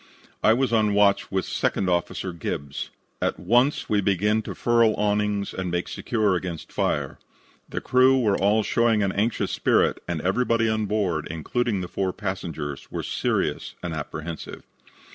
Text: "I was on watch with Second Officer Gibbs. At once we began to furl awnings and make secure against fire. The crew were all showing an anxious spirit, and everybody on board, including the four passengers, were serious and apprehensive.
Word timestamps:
"I 0.41 0.53
was 0.53 0.73
on 0.73 0.95
watch 0.95 1.31
with 1.31 1.45
Second 1.45 1.87
Officer 1.87 2.33
Gibbs. 2.33 2.89
At 3.21 3.39
once 3.39 3.87
we 3.87 4.01
began 4.01 4.41
to 4.41 4.55
furl 4.55 4.95
awnings 4.95 5.53
and 5.53 5.69
make 5.69 5.87
secure 5.87 6.33
against 6.35 6.71
fire. 6.71 7.19
The 7.69 7.81
crew 7.81 8.19
were 8.19 8.35
all 8.35 8.63
showing 8.63 9.03
an 9.03 9.11
anxious 9.11 9.51
spirit, 9.51 10.01
and 10.07 10.19
everybody 10.21 10.67
on 10.67 10.87
board, 10.87 11.27
including 11.29 11.81
the 11.81 11.87
four 11.87 12.13
passengers, 12.13 12.91
were 12.91 13.03
serious 13.03 13.75
and 13.83 13.93
apprehensive. 13.93 14.63